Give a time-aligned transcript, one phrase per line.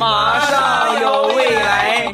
[0.00, 2.10] 马上有未来，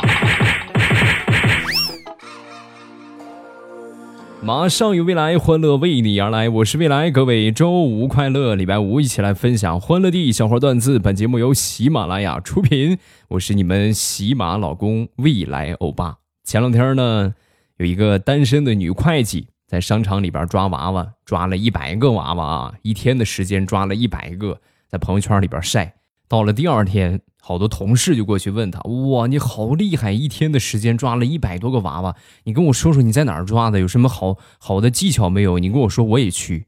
[4.42, 6.48] 马上有未来，欢乐为你而来。
[6.48, 8.56] 我是未来，各位周五快乐！
[8.56, 10.98] 礼拜五一起来分享欢乐地小花段子。
[10.98, 12.98] 本节目由喜马拉雅出品，
[13.28, 16.16] 我是你们喜马老公未来欧巴。
[16.42, 17.32] 前两天呢，
[17.76, 25.94] 有一个单身的女会计在商场里边抓娃娃，抓了一百个娃娃啊，一天的时间抓了一百个，在朋友圈里边晒。
[26.30, 28.78] 到了第二天，好多同事就过去问他
[29.10, 30.12] ：“哇，你好厉害！
[30.12, 32.14] 一天的时间抓了一百多个娃娃，
[32.44, 33.80] 你跟我说说你在哪儿抓的？
[33.80, 35.58] 有什么好好的技巧没有？
[35.58, 36.66] 你跟我说，我也去。”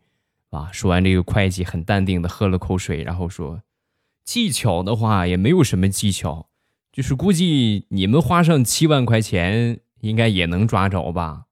[0.50, 3.60] 啊，说完这个会计很淡定的喝了口水，然后说
[4.26, 6.48] ：“技巧的话也没有什么技巧，
[6.92, 11.44] 就是估计你们花上七万块钱，应该也能抓着吧？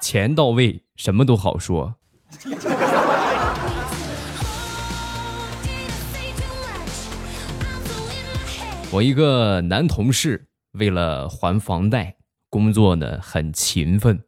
[0.00, 1.96] 钱到位，什么都好说。”
[8.92, 12.16] 我一个男同事为了还房贷，
[12.50, 14.22] 工作呢很勤奋，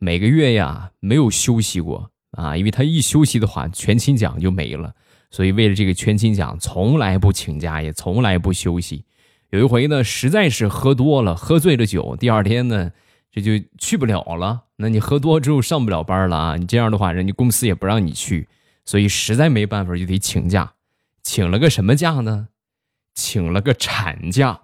[0.00, 4.92] 每个月呀没有休息过啊，因为他一休息的话，全勤奖就没了，
[5.30, 9.04] 所以为了这个全勤奖，从来不请假，也从来不休息。
[9.50, 12.90] 有一回呢，实在是喝多了，喝醉了酒，第二天呢
[13.30, 14.64] 这就去不了了。
[14.78, 18.48] 那你喝多之后上不了班了啊，你这样的话，人家公司也不让你去，
[18.84, 20.72] 所以实在没办法就得请假，
[21.22, 22.48] 请了个什么假呢？
[23.14, 24.60] 请了个产假，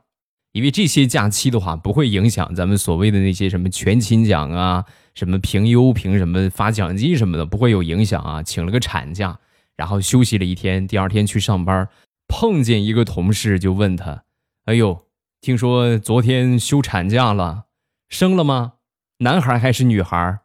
[0.52, 8.42] 因为这些假期的话不会影响咱们所谓的那些什么全勤奖啊、什么评优评什么发奖金什么的，不会有影响啊。
[8.42, 9.38] 请了个产假，
[9.76, 11.88] 然后休息了一天，第二天去上班，
[12.28, 14.22] 碰见一个同事就问他
[14.66, 15.06] ：“哎呦，
[15.40, 17.64] 听说昨天休产假了，
[18.08, 18.74] 生了吗？
[19.18, 20.38] 男孩还是女孩？”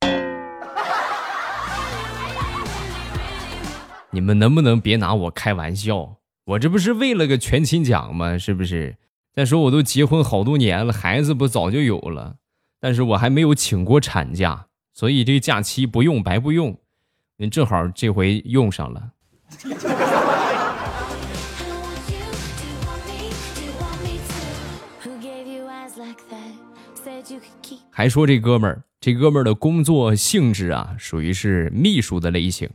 [4.12, 6.16] 你们能不能别拿我开玩笑？
[6.46, 8.36] 我这不是为了个全勤奖吗？
[8.36, 8.98] 是不是？
[9.32, 12.36] 再说我都结婚好多年了，孩子不早就有了，
[12.78, 16.78] 但是我还没有请过产假，所以这个假期不用白不用，
[17.50, 19.12] 正好这回用上了。
[27.90, 32.68] 还说这哥们儿，这哥们儿的工作性质啊，属于是秘书的类型。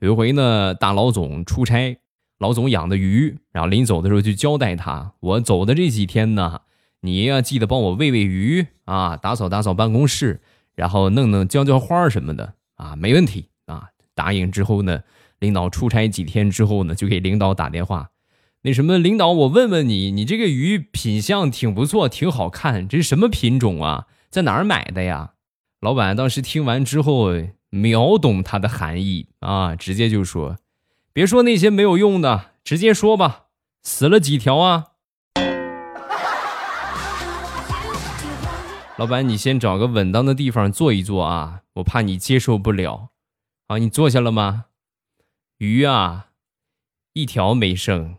[0.00, 1.98] 有一回呢，大老总出差。
[2.38, 6.62] 老总养的鱼，然后临走的时候就交代他：我走的这几天呢，
[7.00, 10.40] 你呀记得帮我喂喂鱼啊，打扫打扫办公室，
[10.74, 13.88] 然后弄弄浇浇花什么的啊，没问题啊。
[14.14, 15.02] 答应之后呢，
[15.38, 18.10] 领导出差几天之后呢，就给领导打电话，
[18.62, 24.06] 那什么领导，我问问你，你这个鱼品相挺不错，挺好看，这是什么品种啊？
[24.30, 25.32] 在哪儿买的呀？
[25.80, 27.30] 老板当时听完之后
[27.70, 30.56] 秒懂他的含义啊，直接就说。
[31.14, 33.44] 别说那些没有用的，直接说吧，
[33.84, 34.86] 死了几条啊？
[38.98, 43.10] 老板，你先找个稳当的地方坐一坐啊，我怕你接受不了。
[43.68, 44.64] 好，你坐下了吗？
[45.58, 46.30] 鱼啊，
[47.12, 48.16] 一条没剩。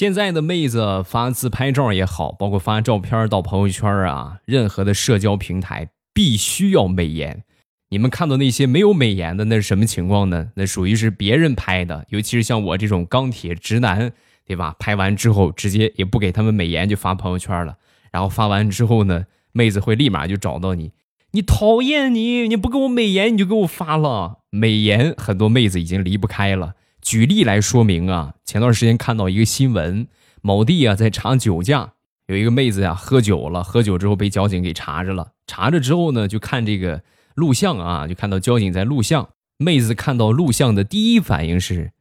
[0.00, 7.44] 现在的妹子发自拍照也好，包括发照片到朋友圈啊，任何的社交平台必须要美颜。
[7.90, 10.52] 你们看到那些没有美颜的，那是什么情况呢？
[10.54, 14.10] 那属于是别人拍的，尤其是像我这种钢铁直男，
[14.46, 14.74] 对吧？
[14.78, 17.76] 拍完之后直接也不给他们美颜就发朋友圈了，
[18.10, 20.92] 然后发完之后呢，妹子会立马就找到你，
[21.32, 26.76] 你讨厌你，你不给我美颜你就给我发了美颜，很多妹子已经离不开了。
[27.02, 30.06] 举例来说明啊，前段时间看到一个新闻，
[30.42, 31.92] 某地啊在查酒驾，
[32.26, 37.02] 有一个妹子呀喝酒了，喝酒之后被交警给查着了，查着之后呢就看这个
[37.34, 41.92] 录像啊，就看到交警在录像，妹子看到录像的第一反应是：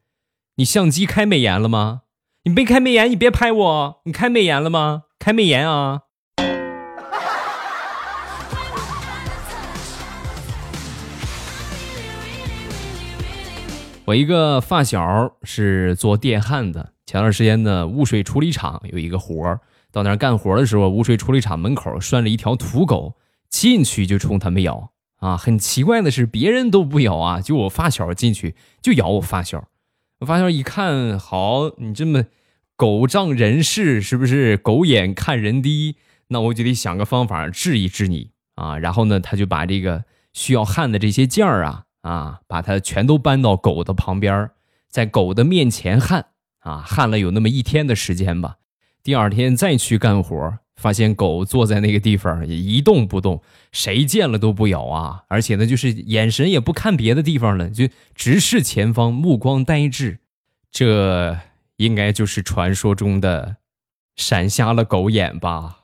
[0.55, 2.01] 你相机开美颜了吗？
[2.43, 5.03] 你没开美颜，你别拍我，你开美颜了吗？
[5.19, 6.03] 开美颜啊！
[14.09, 19.59] 我一个发小是做电焊的，前段时间呢，污水处理厂有一个活儿，
[19.91, 23.17] 到那儿干活的时候，污水处理厂门口拴了一条土狗，
[23.51, 25.37] 进去就冲他们咬啊！
[25.37, 29.67] 很奇怪的是，别人都不咬啊，就我发小进去就咬我发小。
[30.21, 32.25] 我发小一看，好，你这么
[32.75, 35.97] 狗仗人势，是不是狗眼看人低？
[36.29, 38.79] 那我就得想个方法治一治你啊！
[38.79, 41.83] 然后呢，他就把这个需要焊的这些件儿啊。
[42.09, 44.49] 啊，把它全都搬到狗的旁边，
[44.89, 46.25] 在狗的面前焊
[46.59, 48.57] 啊，焊了有那么一天的时间吧。
[49.03, 53.41] 第二天再去干活，发现狗坐在那个地方也一动不动，
[53.71, 55.23] 谁见了都不咬啊！
[55.27, 60.19] 而且呢，就是眼神也不看别的地方了，就直视前方，目光呆滞。
[60.71, 61.37] 这
[61.77, 63.57] 应该就是传说中的
[64.15, 65.77] 闪瞎了狗眼吧？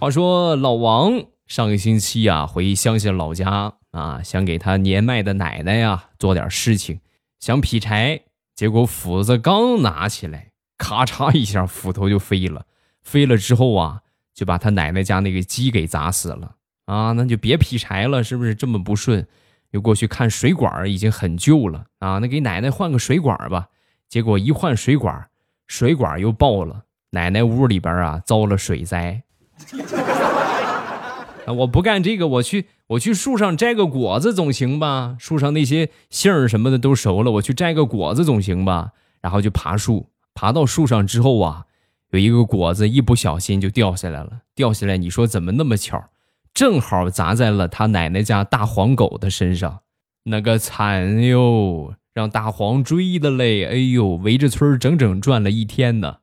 [0.00, 7.00] 话说老王上个星期啊回乡下老家啊，想给他年迈的奶奶呀做点事情，
[7.38, 8.18] 想劈柴，
[8.54, 12.64] 结果斧子刚拿起来，咔嚓一下斧头就飞了，
[13.02, 14.00] 飞了之后啊
[14.32, 16.54] 就把他奶奶家那个鸡给砸死了
[16.86, 19.26] 啊，那就别劈柴了，是不是这么不顺？
[19.72, 23.68] 又过去看水管已经很旧了啊，那给奶奶换个水管吧。
[24.08, 25.28] 结果一换水管，
[25.66, 29.22] 水管又爆了，奶奶屋里边啊遭了水灾。
[31.58, 35.16] 我不干这个，我去，我去树上摘个果子总行吧？
[35.18, 38.92] 树上那些杏儿什么的都熟了，我去摘个果子总行吧？
[39.20, 41.64] 然后就爬树，爬到树上之后啊，
[42.10, 46.10] 有一个果子一不小心就掉下来了，掉下来，你说怎么那么巧？
[46.54, 49.80] 正好砸在了他奶奶家大黄狗的身上，
[50.24, 56.18] 那个惨哟，让大黄追的嘞，哎呦，围着村整整转了一天呢。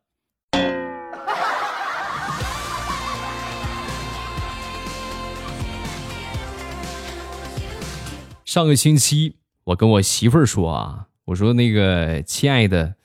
[8.47, 9.35] 上个星期，
[9.65, 12.95] 我跟我媳妇儿说啊，我说那个亲爱的，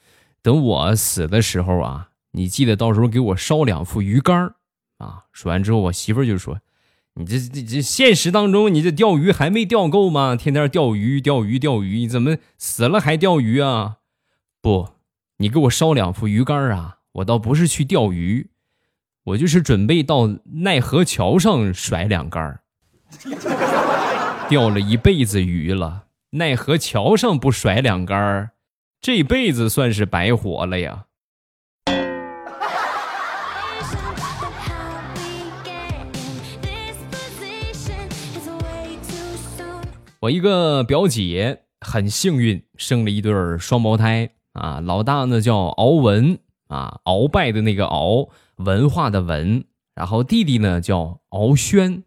[0.41, 4.55] 等我死的时候啊，你记得到时候给我烧两副鱼竿
[4.99, 5.25] 啊。
[5.33, 6.61] 说完之后，我媳妇儿就说
[7.19, 10.37] ：“你这这这现实当中，你这钓鱼还没钓够吗？
[10.37, 13.97] 天天钓鱼钓鱼钓鱼，你怎么死了还钓鱼啊？
[14.61, 14.91] 不，
[15.39, 16.99] 你给我烧两副鱼竿啊！
[17.15, 18.51] 我倒不是去钓鱼，
[19.25, 20.29] 我就是准备到
[20.63, 22.61] 奈何桥上甩两竿儿。”
[24.53, 28.51] 钓了一辈子鱼了，奈何桥上不甩两杆儿，
[29.01, 31.07] 这辈子算是白活了呀！
[40.21, 46.39] 我一个表姐很幸运，生了一对双胞胎啊，老大呢叫敖文
[46.69, 49.65] 啊，鳌拜的那个鳌，文化的文，
[49.95, 52.05] 然后弟弟呢叫敖轩，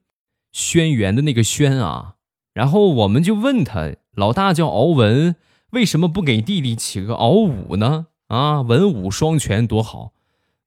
[0.52, 2.12] 轩辕的那个轩啊。
[2.56, 5.36] 然后我们就问他，老大叫敖文，
[5.72, 8.08] 为什么不给弟弟起个敖武呢？
[8.28, 10.14] 啊，文武双全多好，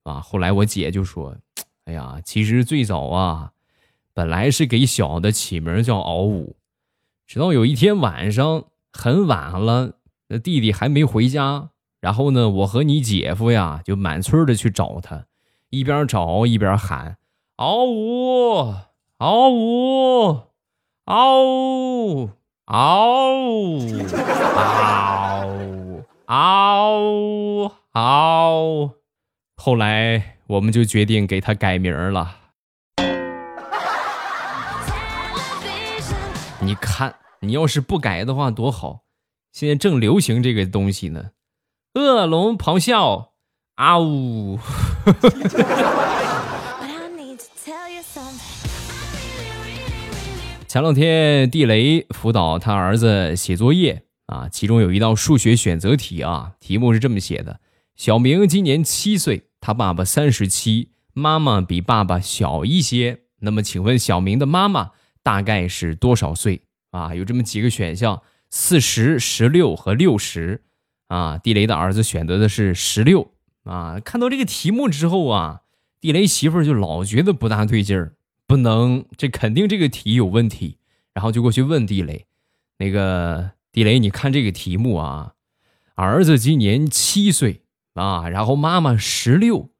[0.02, 0.20] 啊！
[0.20, 1.38] 后来我姐就说
[1.87, 3.52] ：“哎呀，其实最早啊，
[4.12, 6.56] 本来是给小的起名叫敖武，
[7.26, 9.94] 直到有一天晚上很晚了，
[10.29, 11.70] 那弟弟还没回家，
[12.02, 15.25] 然后呢，我和你姐夫呀就满村的去找他，
[15.70, 17.17] 一边找一边喊
[17.56, 18.75] 敖武，
[19.17, 20.40] 敖武。”
[21.09, 22.29] 嗷
[22.67, 23.79] 嗷
[26.27, 28.91] 嗷嗷嗷！
[29.57, 32.37] 后来我们就决定给他改名了。
[36.61, 39.05] 你看，你要是不改的话多好！
[39.51, 41.31] 现在正流行这个东西呢。
[41.95, 43.31] 恶龙咆哮，
[43.77, 44.59] 啊呜！
[50.69, 57.59] 前两天地雷辅导他儿子写作业啊，其中有一道数学选择题啊，题目是这么写的：
[57.97, 63.21] 小明今年七岁，他爸爸三十七，妈妈比爸爸小一些。
[63.40, 64.90] 那么请问小明的妈妈
[65.23, 67.14] 大概是多少岁啊？
[67.14, 70.64] 有这么几个选项：四十、十六和六十。
[71.07, 73.33] 啊，地雷的儿子选择的是十六
[73.64, 73.99] 啊。
[74.00, 75.62] 看到这个题目之后啊，
[75.99, 78.12] 地雷媳妇儿就老觉得不大对劲儿。
[78.49, 80.78] 不能，这肯定这个题有问题。
[81.12, 82.26] 然后就过去问地雷，
[82.78, 85.35] 那个地雷，你看这个题目啊，
[85.97, 87.62] 儿子今年七岁
[87.95, 89.71] 啊，然后妈妈十六，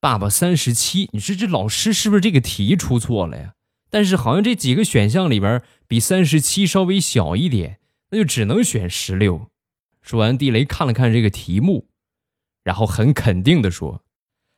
[0.00, 1.08] 爸爸三十七。
[1.12, 3.54] 你说这老师是不是这个题出错了呀？
[3.88, 7.78] 但是好像这几个选项里边比三十七稍微小一点，
[8.10, 9.48] 那就只能选十六。
[10.02, 11.86] 说完，地雷看了看这个题目，
[12.64, 14.02] 然后很肯定的说：“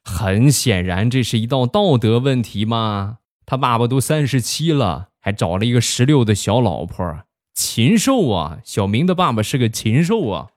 [0.02, 7.20] 很显然，这是一道道德问题嘛。”他爸爸都三十七了，还找了一个十六的小老婆，
[7.54, 8.58] 禽兽啊！
[8.64, 10.48] 小明的爸爸是个禽兽啊！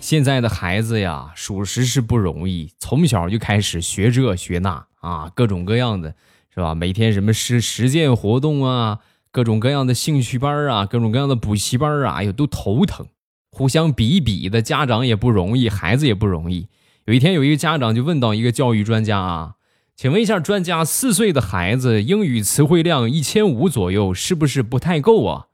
[0.00, 6.14] 现在的孩子呀，属实是不容易，从小就开始学这学那啊，各种各样的，
[6.54, 6.76] 是吧？
[6.76, 9.00] 每天什么实实践活动啊，
[9.32, 13.08] 各种各样的兴趣班啊，各种各样的补习班啊，哎呦，都头疼。
[13.50, 16.68] 互相比一比的家长也不容易，孩子也不容易。
[17.04, 19.54] 有一天，有一个家长就问到一个教育专家啊，
[19.96, 25.46] 请问一下专家，四岁的孩子英语词汇量一千五左右，是不是不太够啊？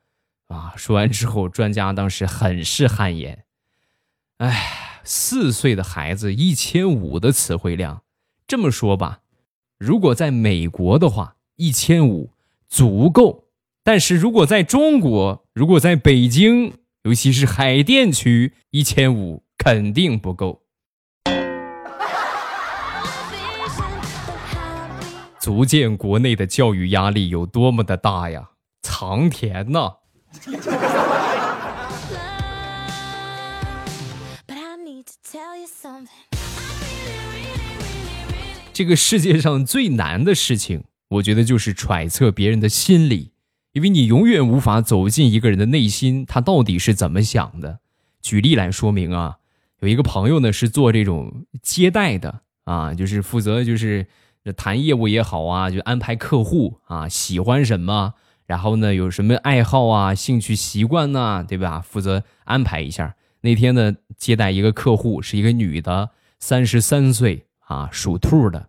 [0.48, 0.74] 啊！
[0.76, 3.44] 说完之后，专家当时很是汗颜。
[4.38, 8.02] 哎，四岁的孩子一千五的词汇量，
[8.46, 9.20] 这么说吧，
[9.78, 12.30] 如果在美国的话，一千五
[12.68, 13.46] 足够；
[13.82, 16.74] 但是如果在中国，如果在北京，
[17.06, 20.62] 尤其是海淀区，一千五肯定不够。
[25.38, 28.50] 足见国内的教育压力有多么的大呀！
[28.82, 29.98] 藏田呐！
[38.72, 43.30] 这个世界上最难的事情，我觉得就是揣测别人的心理，
[43.76, 47.80] 因为你永远无法走进一个人的内心，他到底是怎么想的。
[48.22, 49.36] 举例来说明啊，
[49.80, 54.06] 有一个朋友呢是做这种接待的啊，就是负责就是。
[54.56, 58.14] 谈业务也好啊，就安排客户啊，喜欢什么，
[58.46, 61.80] 然后呢，有什么爱好啊、兴趣习惯呢，对吧？
[61.80, 63.16] 负责安排一下。
[63.40, 68.68] 那天呢，接待一个客户，是一个女的，三十三岁啊，属兔的。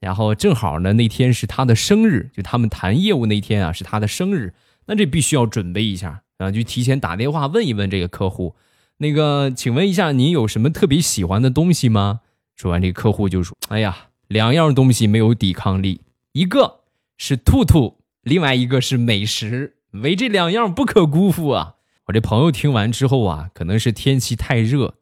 [0.00, 4.54] 然后正好呢，那天是他的生日，就他们谈业务那天啊，是他的生日。
[4.86, 8.56] 那这必须要准备一下啊，就提前打电话问一问这个客户，
[8.96, 12.20] 那个，请问一下，您有什么特别喜欢的东西吗？
[12.56, 16.02] 说完，这客户就说：“哎呀。”两样东西没有抵抗力，
[16.34, 16.82] 一个
[17.18, 21.74] 是兔兔，另外一个是美食，唯这两样不可辜负啊！
[22.06, 24.94] 我这朋友听完之后啊，可能是天气太热，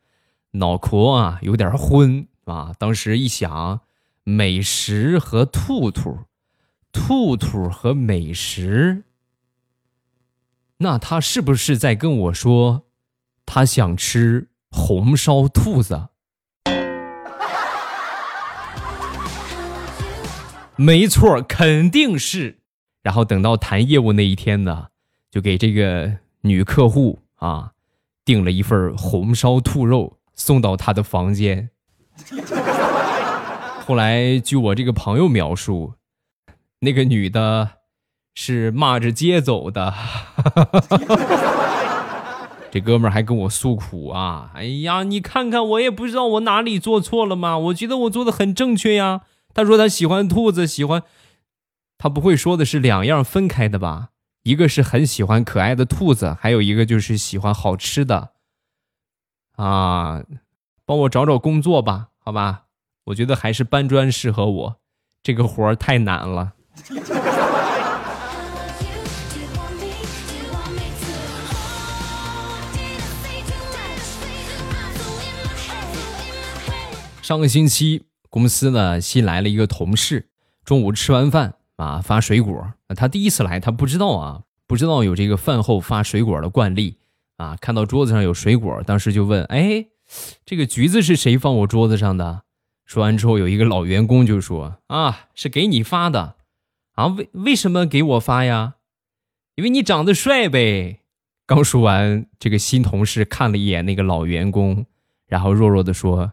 [0.53, 2.73] 脑壳啊有点昏啊。
[2.79, 3.83] 当时一想，
[4.29, 6.19] 美食和兔兔，
[6.93, 9.05] 兔兔和美食，
[10.77, 12.85] 那他是不是在跟我说，
[13.47, 16.09] 他想吃红烧兔子？
[20.77, 22.59] 没错，肯定是。
[23.03, 24.89] 然后等到谈业务那一天呢，
[25.31, 27.73] 就给这个女客户啊
[28.27, 31.71] 订了一份红烧兔肉送到她的房间。
[33.89, 35.95] 后来据我这个朋友描述，
[36.81, 37.71] 那个女的
[38.35, 39.95] 是骂着街走的。
[42.71, 44.51] 这哥们儿还跟我诉苦啊！
[44.55, 47.57] 哎呀，你看看我也不知道我哪里做错了吗？
[47.57, 49.23] 我觉得我做的很正确呀。
[49.55, 51.03] 他说他喜欢兔子，喜欢。
[51.97, 54.11] 他不会说的是两样分开的吧？
[54.43, 58.33] 一个是很喜欢可爱的兔子，还有一个就是喜欢好吃的。
[59.57, 60.23] 啊，
[60.85, 62.65] 帮我找找工作吧，好吧？
[63.09, 64.77] 我觉得还是搬砖适合我，
[65.23, 66.53] 这个活儿太难了。
[77.23, 78.05] 上个星期。
[78.31, 80.29] 公司呢新来了一个同事，
[80.63, 82.75] 中午吃完饭啊发水果。
[82.95, 86.99] 他第一次来，他不知道啊，不知道有这个饭后发水果的惯例
[87.39, 87.57] 啊。
[87.59, 89.87] 看到桌子上有水果，当时就问：“哎，
[90.45, 92.43] 这个橘子是谁放我桌子上的？”
[92.89, 96.37] 说完之后，有一个老员工就说：“啊，是给你发的
[96.95, 97.09] 啊？
[97.09, 98.77] 为为什么给我发呀？
[99.57, 101.01] 因为你长得帅呗。”
[101.47, 104.87] 刚说完，这个新同事看了一眼那个老员工，
[105.27, 106.33] 然后弱弱的说。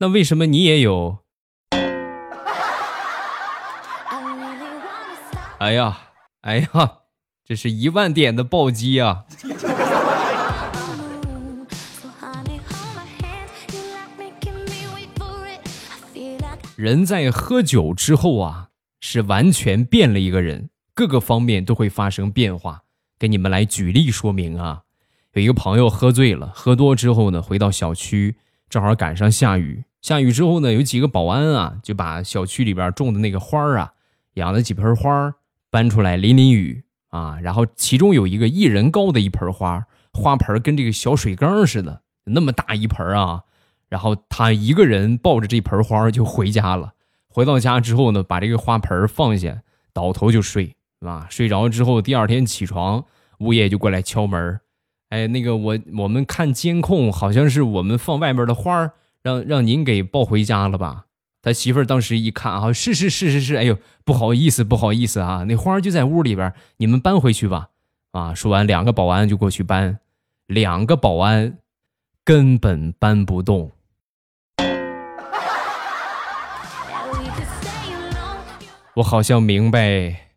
[0.00, 1.20] 那为什么你也有？
[5.58, 5.98] 哎呀，
[6.42, 6.68] 哎呀，
[7.42, 9.24] 这是一万点的暴击啊！
[16.82, 22.82] 人在喝酒之后啊，是完全变了一个人，各个方面都会发生变化。
[23.20, 24.82] 给你们来举例说明啊，
[25.34, 28.34] 有一个朋友喝醉了，喝多之后呢，回到小区，
[28.68, 29.84] 正好赶上下雨。
[30.00, 33.92] 下雨之后呢，有几个保安啊，就把小区里边种的那个花啊，
[34.34, 35.32] 养了几盆花
[35.70, 37.38] 搬出来淋淋雨啊。
[37.40, 43.44] 然后其中有一个一人高的一盆花，花盆跟这个小水缸似的，那么大一盆啊。
[43.92, 46.94] 然后他一个人抱着这盆花就回家了。
[47.28, 49.60] 回到家之后呢，把这个花盆放下，
[49.92, 50.68] 倒头就睡，
[50.98, 51.26] 是吧？
[51.28, 53.04] 睡着之后，第二天起床，
[53.40, 54.58] 物业就过来敲门，
[55.10, 58.92] 哎，那个我我们看监控，好像是我们放外面的花。
[59.22, 61.04] 让让您给抱回家了吧？
[61.42, 67.68] 他媳妇儿当时一看啊，是是是是是，哎呦，不好意思不好意思啊，那花就在屋里边，你们搬回去吧。
[68.12, 69.98] 啊，说完，两个保安就过去搬，
[70.46, 71.58] 两个保安
[72.24, 73.70] 根本搬不动。
[78.94, 80.32] 我好像明白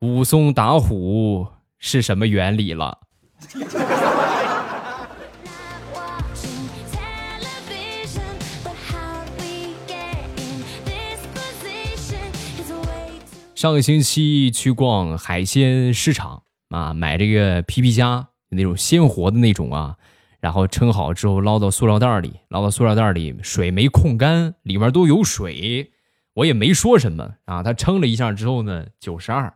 [0.00, 1.48] 武松打虎
[1.80, 2.98] 是什么原理了。
[13.56, 19.96] 上个星期去逛海鲜市场啊，买这个皮皮虾，那种鲜活的那种啊，
[20.38, 25.90] 然后称好之后捞到塑料袋里，捞到塑料袋里，水没控干，里面都有水，
[26.40, 27.62] 我也没说什么啊。
[27.62, 29.54] 他称了一下之后呢，九十二。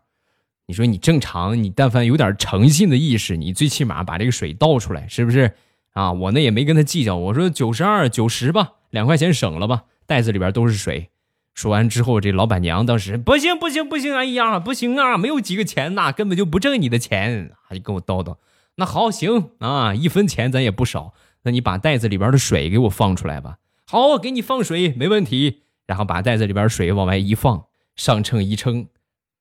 [0.67, 5.53] 你说你正常，你但凡有点诚信的意识，你最起码把这个水倒出来，是不是？
[5.93, 11.11] 啊，我呢也没跟他计较，我说九十二九十吧，两块钱省了吧，袋子里边都是水。
[11.55, 18.37] 说完之后，这老板娘当时不行不行不行，哎呀不行啊，没有几个钱呐，根本就不挣你的钱，还跟我叨叨。
[18.76, 23.59] 那好行啊，一分钱咱也不少，那你把袋子里边的水给我放出来吧。
[23.87, 25.63] 好，给你放水没问题。
[25.87, 27.64] 然后把袋子里边水往外一放，
[27.97, 28.88] 上秤一称，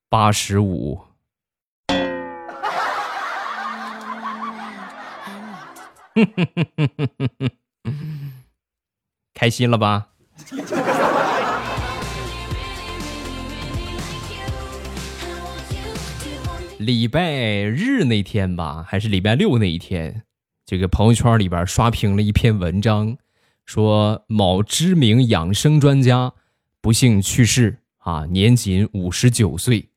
[0.09, 1.01] 八十五。
[9.33, 10.09] 开心了吧？
[16.77, 20.23] 礼拜日那天吧，还是礼拜六那一天，
[20.65, 23.17] 这个朋友圈里边刷屏了一篇文章，
[23.65, 26.33] 说某知名养生专家
[26.81, 29.89] 不幸去世啊，年仅五十九岁。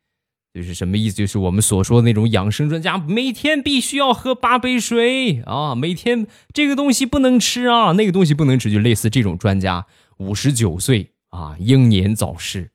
[0.55, 1.17] 就是什么意思？
[1.17, 9.85] 就是我们所说的那种养生专家，每天必须要喝八杯水啊，每天这个东西不能吃啊，那个东西不能吃，就类似这种专家，
[10.17, 12.71] 五十九岁啊，英年早逝。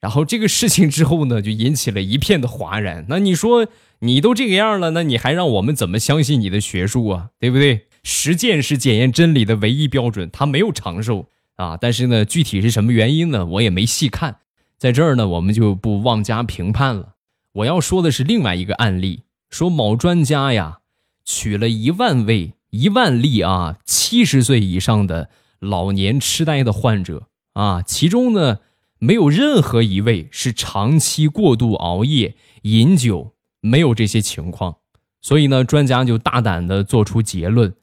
[0.00, 3.06] 然后这个事情之后呢，就引起了一片的哗然。
[3.08, 3.68] 那你说
[4.00, 7.28] 你都这个样了，那你还让我们怎么相信你的学术啊？
[7.38, 7.86] 对不对？
[8.02, 11.76] 实践是检验真理的唯一标准，他没有长寿啊。
[11.76, 13.46] 但是呢，具体是什么原因呢？
[13.46, 14.38] 我也没细看，
[14.78, 17.14] 在这儿呢，我们就不妄加评判了。
[17.52, 20.78] 我要说的是另外一个案例，说某专家呀，
[21.24, 25.30] 取了一万位、一万例啊，七十岁以上的
[25.60, 28.58] 老年痴呆的患者啊，其中呢。
[29.04, 34.76] 没有任何一位是长期过度熬夜、饮酒，没有这些情况。
[35.20, 37.74] 所以呢，专家就大胆的做出结论：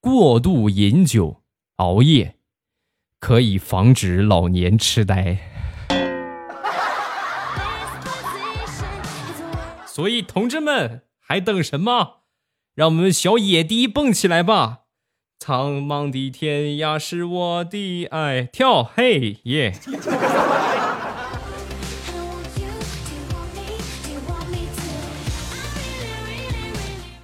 [0.00, 1.42] 过度饮酒、
[1.76, 2.36] 熬夜
[3.18, 5.36] 可以防止老年痴呆。
[9.86, 12.22] 所以，同志们还等什么？
[12.74, 14.84] 让我们小野迪蹦起来吧！
[15.38, 19.74] 苍茫的天涯是我的爱，跳嘿耶！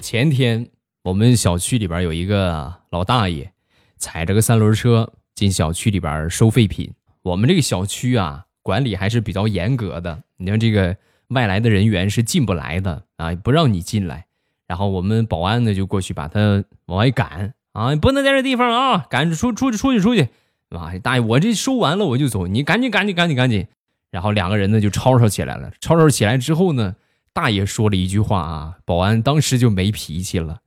[0.01, 0.69] 前天
[1.07, 3.53] 我们小区里边有一个老大爷，
[3.97, 6.93] 踩着个三轮车进小区里边收废品。
[7.23, 10.97] 我们这个小区啊，管理还是比较严格的，你看这个
[11.29, 14.27] 外来的人员是进不来的啊，不让你进来。
[14.67, 17.55] 然后我们保安呢就过去把他往外赶。
[17.71, 19.07] 啊，你不能在这地方啊！
[19.09, 20.29] 赶出出去出去出去！
[20.71, 23.69] 啊，大爷，我这收完了我就走，你赶紧赶紧赶紧赶紧！
[24.11, 25.71] 然后两个人呢就吵吵起来了。
[25.81, 26.97] 吵吵起来之后呢，
[27.33, 30.59] 大爷说了一句话啊，保安当时就没脾气了。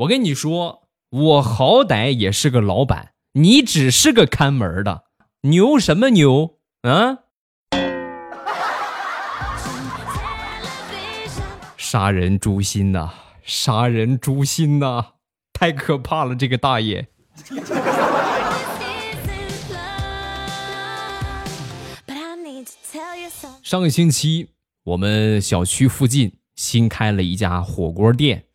[0.00, 5.04] 我跟你说，我好歹也是个老板，你只是个看门的，
[5.42, 7.18] 牛什么牛啊？
[11.76, 13.10] 杀人诛心呐！
[13.42, 15.16] 杀人诛心呐！
[15.52, 17.08] 太可怕了，这个大爷。
[23.62, 24.48] 上个星期，
[24.84, 28.46] 我们小区附近新开了一家火锅店，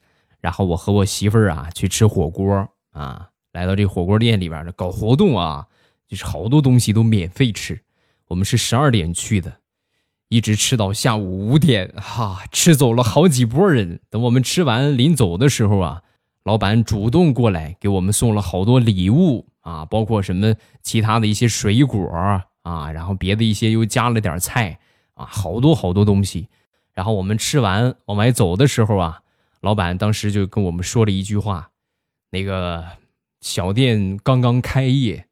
[0.46, 5.66] 然后我和我媳妇儿啊去吃火锅啊，来到这火锅店里边儿搞活动啊，
[6.08, 7.82] 就是好多东西都免费吃。
[8.28, 9.52] 我们是十二点去的，
[10.30, 14.00] 一直吃到下午五点，哈，吃走了好几波人。
[14.12, 16.04] 等我们吃完临走的时候啊。
[16.44, 20.54] 老板主动过来给我们送了好多礼物啊，包括什么
[20.84, 22.08] 其他的一些水果
[22.62, 24.78] 啊，然后别的一些又加了点菜
[25.16, 26.48] 啊，好多好多东西。
[26.94, 29.22] 然后我们吃完往外走的时候啊，
[29.66, 31.72] 老板当时就跟我们说了一句话
[32.30, 32.86] ：“那个
[33.42, 35.26] 小店刚刚开业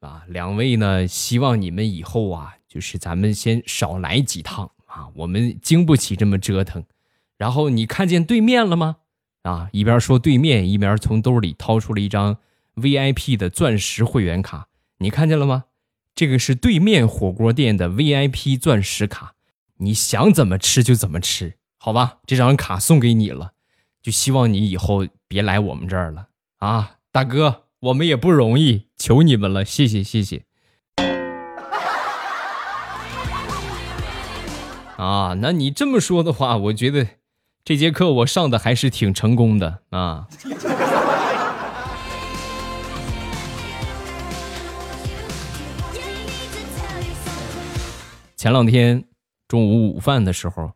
[0.00, 6.84] 啊，两位呢，希望你们以后啊，就是咱们先少来几趟啊，我们经不起这么折腾。”
[7.38, 8.96] 然后你看见对面了吗？
[9.44, 9.70] 啊！
[9.72, 12.36] 一边说对面，一边从兜里掏出了一张
[12.74, 14.68] VIP 的钻石会员卡。
[14.98, 15.64] 你看见了吗？
[16.14, 19.32] 这个是对面火锅店的 VIP 钻石卡，
[19.78, 22.18] 你想怎么吃就怎么吃，好吧？
[22.26, 23.54] 这张卡送给你了，
[24.02, 30.44] 就希望你以后别来我们这儿了啊，大哥，我们也不容易，求你们了，谢谢谢谢。
[34.96, 37.06] 啊，那你这么说的话，我觉得。
[37.64, 40.26] 这节课我上的还是挺成功的啊！
[48.34, 49.04] 前两天
[49.46, 50.72] 中午午饭的时候，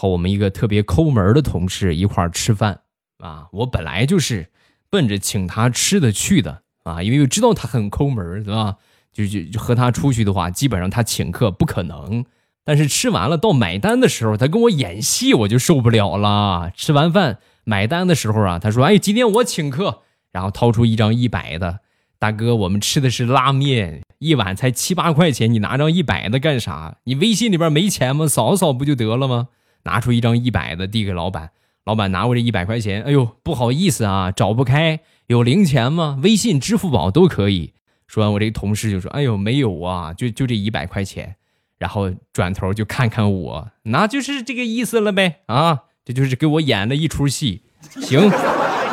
[0.00, 2.80] 和我们一个特别抠门的同事一块儿吃饭
[3.18, 3.48] 啊。
[3.52, 4.48] 我本来就是
[4.88, 8.76] 奔着请他吃的去的啊，因为我知道他很抠门，对吧？
[9.12, 12.24] 就就就和他出去的话，基本上他请客不可能。
[12.64, 16.72] 但是吃完了到买单的时候，他跟我演戏，我就受不了了。
[16.74, 20.00] 吃完饭买单的时候啊，他说：“哎，今天我请客。”
[20.32, 21.80] 然后掏出一张一百的，
[22.18, 26.96] 大哥，我们吃的是拉面，一碗才七八块钱，你拿张一百的干啥？
[27.04, 28.26] 你微信里边没钱吗？
[28.26, 29.48] 扫扫不就得了吗？
[29.84, 31.50] 拿出一张一百的递给老板，
[31.84, 36.18] 老板拿过这一百块钱，哎呦，不好意思啊，找不开，有零钱吗？
[36.22, 37.72] 微信、支付宝都可以。
[38.06, 41.36] 说完，我这同事就说：“哎呦，没有啊，就就这一百块钱。”
[41.78, 47.62] 然后转头就看看我，那就是这个意思了呗啊，这就是给我演了一出戏。
[48.02, 48.20] 行，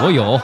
[0.04, 0.40] 我有。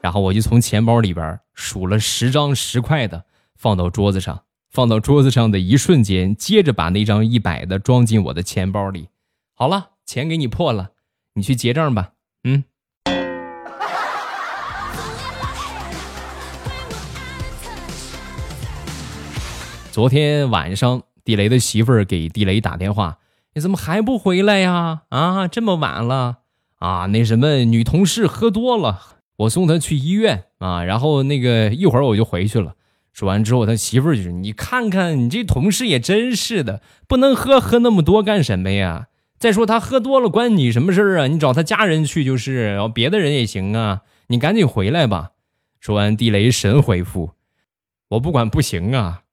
[0.00, 3.24] 然后我就从钱包里边数了十张十块的，
[3.56, 9.08] 放到桌子上，放到桌子上的一瞬间，接着把那张一百的装进我的钱包里。
[9.56, 10.90] 好了，钱给你破了，
[11.34, 12.10] 你去结账吧。
[12.42, 12.64] 嗯。
[19.92, 21.02] 昨天晚上。
[21.24, 23.16] 地雷的媳妇儿给地雷打电话
[23.54, 25.04] ：“你怎么还不回来呀？
[25.08, 26.40] 啊，这么晚了
[26.76, 27.06] 啊！
[27.06, 29.00] 那什么，女同事喝多了，
[29.36, 30.84] 我送她去医院啊。
[30.84, 32.74] 然后那个一会儿我就回去了。
[33.14, 39.06] 说完之后，他媳妇儿就是：你看看你这同事也真是的，不能喝喝那么多干什么呀？
[39.44, 41.26] 再说他喝多了关你什么事儿啊？
[41.26, 44.00] 你找他家人去就是，然后别的人也行啊。
[44.28, 45.32] 你赶紧回来吧。”
[45.80, 47.32] 说完，地雷神回复
[48.08, 49.24] ：“我不管不行啊，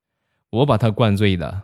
[0.49, 1.61] 我把他灌醉的。”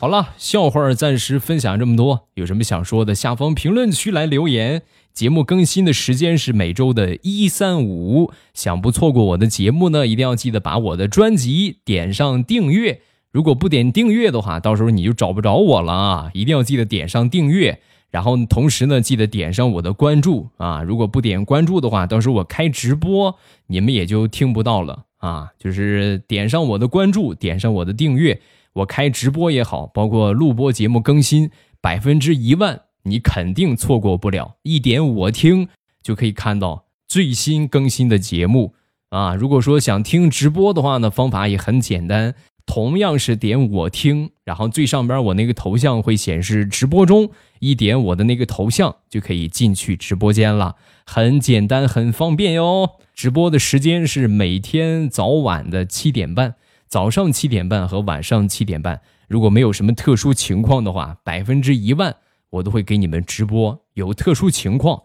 [0.00, 4.82] 好了，笑话暂时分享这么多，有什么想说的，下方评论区来留言。
[5.12, 13.00] 节目更新的时间是每周的一三五，想不错过我的节目呢，一定要记得把我的专辑点上订阅。
[13.32, 16.30] 如果不点订阅的话，到时候你就找不着我了啊！
[16.32, 17.80] 一定要记得点上订阅，
[18.12, 20.80] 然后同时呢，记得点上我的关注啊！
[20.84, 25.48] 如果不点关注的话，到时候我开直播，你们也就听不到了啊！
[25.58, 28.40] 就是点上我的关注，点上我的订阅。
[28.78, 34.56] 我开直播也好，包括录播节目更新，百分之一万你肯定错过不了。
[34.62, 35.68] 一点我听
[36.02, 38.74] 就可以看到最新更新的节目
[39.10, 39.34] 啊！
[39.34, 42.34] 如果说想听直播的话呢，方法也很简单，
[42.66, 52.90] 同样是点我听，然后最上边我那个头像会显示直播中，一点我的那个头像就可以进去直播间了，很简单，很方便哟。
[53.14, 56.54] 直播的时间是每天早晚的七点半。
[56.88, 62.16] 早上七点半和晚上七点半，如果没有什么特殊情况的话，百分之一万
[62.50, 63.84] 我都会给你们直播。
[63.94, 65.02] 有特殊情况，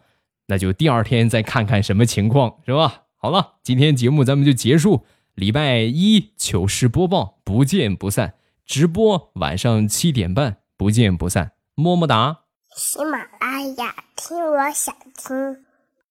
[0.48, 3.04] 那就第二天再看看什么情况，是吧？
[3.18, 5.06] 好了，今天节目咱们就结束。
[5.36, 8.36] 礼拜一糗事播报，不见不散。
[8.66, 11.52] 直播晚上七点半，不见不散。
[11.76, 12.42] 么么哒。
[12.78, 15.73] 喜马拉雅，听我想听。